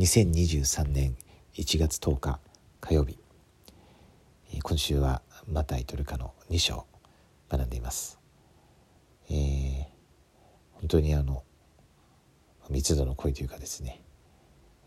[0.00, 1.14] 2023年
[1.56, 2.40] 1月10日
[2.80, 3.18] 火曜日。
[4.62, 6.86] 今週はマタイトルカの2章
[7.50, 8.18] 学んでいます、
[9.28, 9.84] えー、
[10.72, 11.42] 本当にあの
[12.70, 14.00] 密度の濃いというかですね、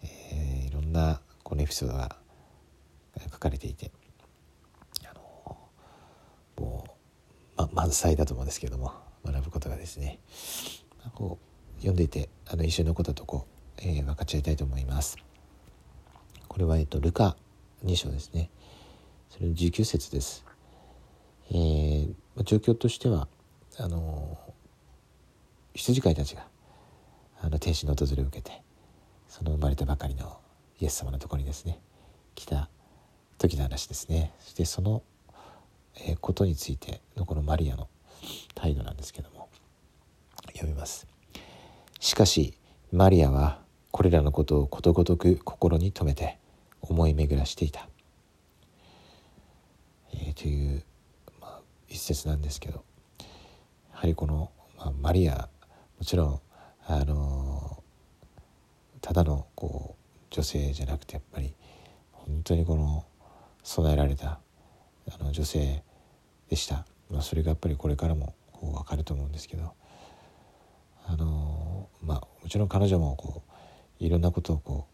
[0.01, 2.15] えー、いろんなこのエピソードが
[3.31, 3.91] 書かれていて
[5.07, 5.21] あの
[6.57, 8.91] もう、ま、満載だと思うんですけども
[9.23, 10.17] 学ぶことがですね
[11.13, 15.17] こう読んでいてあの一緒のこととこう、えー、分かち合いたいと思います。
[16.47, 17.35] これは、えっと、ルカ
[17.83, 18.49] 2章ですね。
[19.29, 20.45] それの19節です。
[21.49, 22.13] えー、
[22.43, 23.27] 状況としては
[23.77, 24.37] あの
[25.73, 26.45] 羊飼いたちが
[27.41, 28.61] あの天使の訪れを受けて
[29.27, 30.37] その生まれたばかりの
[30.79, 31.79] イエス様のところにですね
[32.35, 32.69] 来た
[33.37, 35.03] 時の話ですねそしてその、
[35.95, 37.89] えー、ことについてのこのマリアの
[38.55, 39.49] 態度なんですけども
[40.53, 41.07] 読みます
[41.99, 42.53] しかし
[42.91, 43.62] マリアは
[43.93, 46.39] これらのことをことごとく心に留めて
[46.81, 47.87] 思い巡らしていた、
[50.11, 50.83] えー、という、
[51.39, 52.83] まあ、一節なんですけど
[53.91, 54.49] やはりこの、
[54.79, 55.47] まあ、マリア
[55.99, 56.39] もちろん
[56.87, 57.83] あの
[58.99, 61.53] ただのこう女性じゃなくてやっぱり
[62.13, 63.05] 本当にこの
[63.61, 64.39] 備えられた
[65.07, 65.83] あの女性
[66.49, 69.71] でした、まあ、それがやっぱりこれからもこう分かると思うんですけど
[71.05, 73.52] あのまあもちろん彼女もこう
[74.05, 74.87] いろんなことをこ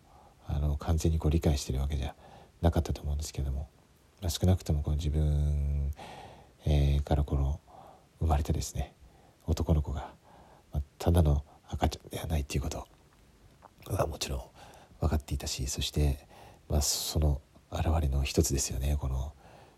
[0.48, 2.14] うあの完全にこう理解してるわけじゃ
[2.62, 3.68] なかったと思うんですけども、
[4.22, 5.92] まあ、少なくともこの自分、
[6.68, 7.60] えー、からこの
[8.20, 8.94] 生まれてですね
[9.48, 10.14] 男の子が、
[10.72, 12.88] まあ、ただの赤ちゃんではないっていうこと
[13.88, 14.42] はもちろん
[15.00, 16.20] 分かっていたしそして、
[16.68, 19.34] まあ、その現れの一つですよねこの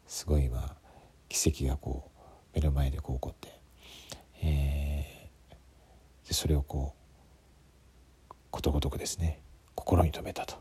[0.07, 0.75] すごいまあ
[1.29, 2.19] 奇跡がこう
[2.53, 3.47] 目の前でこう起こって、
[4.43, 7.00] えー、でそれをこう
[8.51, 9.41] ことごとくですね
[9.75, 10.55] 心に留めたと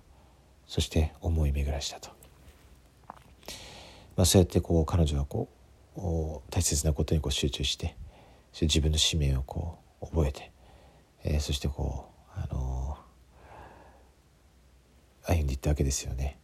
[0.66, 2.10] そして思い巡らしたと、
[4.16, 5.48] まあ、そうやってこう彼女はこ
[5.96, 6.00] う
[6.50, 7.96] 大切なことにこう集中して
[8.62, 10.50] 自分の使命をこう覚えて
[11.24, 16.38] えー、そしてこう、あのー、歩んでいったわけですよね。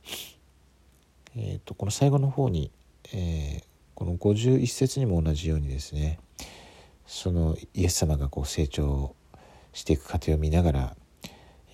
[1.36, 2.70] えーと、この最後の方に、
[3.12, 6.18] えー、この51節にも同じようにですね
[7.06, 9.14] そのイエス様がこう成長
[9.74, 10.96] していく過程を見ながら、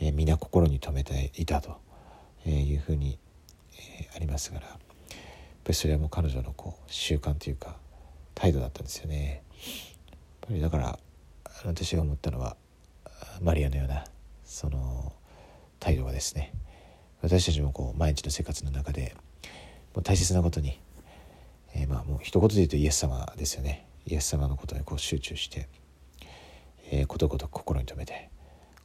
[0.04, 1.80] えー、皆心に留めていたと
[2.44, 3.20] いうふうに、
[4.00, 7.76] えー、ありますからやっぱりそれはもう彼女のこう習慣というか
[8.34, 9.42] 態度だったんですよね。
[9.54, 10.98] やっぱりだから
[11.64, 12.56] 私が思ったのは
[13.41, 14.04] マリアのような
[14.44, 15.12] その
[15.78, 16.52] 態度がですね
[17.20, 19.14] 私たちもこう毎日の生活の中で
[19.94, 20.80] もう大切なことに、
[21.74, 25.68] えー、まあもう一言で言うとイエス様ですよねイエス様のことにこう集中して、
[26.91, 28.32] えー、ことごとく心に留めて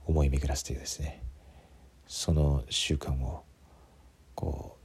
[0.07, 1.22] 思い巡らすというですね
[2.07, 3.44] その習慣を
[4.35, 4.78] こ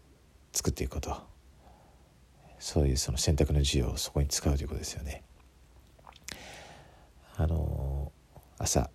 [0.52, 1.16] う作っていくこと
[2.58, 5.24] そういうその選択の自由をそこに使うということですよね。
[7.36, 8.12] あの
[8.58, 8.90] 朝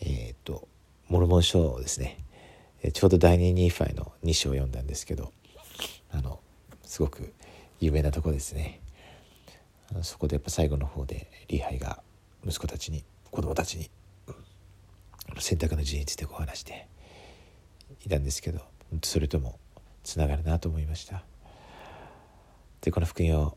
[0.00, 0.66] えっ、ー、と
[1.08, 2.18] モルモン書ですね
[2.92, 5.32] ちょうど第二ニーファイの2章を読んだんですけど
[6.10, 6.40] あの
[6.82, 7.34] すごく
[7.80, 8.80] 有名なとこですね
[10.02, 12.02] そこでやっぱ最後の方でリハイが
[12.44, 13.90] 息子たちに子供たちに
[15.40, 16.88] 選択の自由についてこう話して
[18.04, 18.60] いたんですけど
[19.02, 19.58] それとも
[20.04, 21.24] つながるなと思いました。
[22.80, 23.56] でこの福音を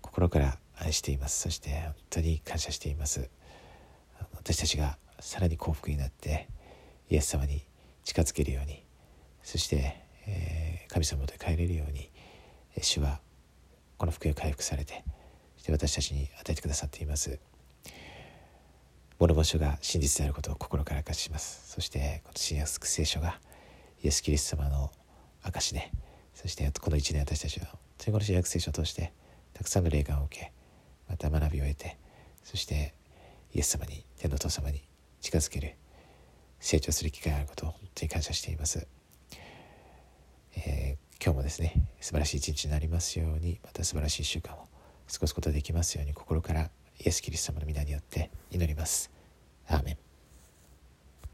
[0.00, 1.42] 心から愛しています。
[1.42, 3.28] そして本当に感謝しています。
[4.34, 6.48] 私たちがさらに幸福になって
[7.10, 7.62] イエス様に
[8.02, 8.84] 近づけるように
[9.42, 12.10] そして、えー、神様で帰れるように
[12.80, 13.20] 主は
[13.96, 15.04] この福音を回復されて
[15.56, 17.38] そして私たちに与えてくださっています。
[19.24, 21.70] 物干書が真実であることを心から明かします。
[21.72, 23.40] そしてこの新約聖書が
[24.02, 24.90] イエス・キリスト様の
[25.42, 25.90] 証で
[26.34, 29.14] そしてこの一年私たちはこの新約聖書を通して
[29.54, 30.52] たくさんの霊感を受け
[31.08, 31.96] また学びを得て
[32.42, 32.92] そして
[33.54, 34.82] イエス様に天のお父様に
[35.22, 35.76] 近づける
[36.60, 38.86] 成長する機会があることを本当に感謝しています、
[40.56, 49.13] えー、今日もですね素晴らしい一日になりますようにまた素晴らしい1週間を過ごすことができますように心からイエス・キリスト様の皆によって祈ります。
[49.68, 49.96] アーメン